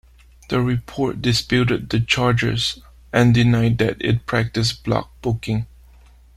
[0.49, 2.79] The report disputed the charges,
[3.13, 5.67] and denied that it practiced block booking.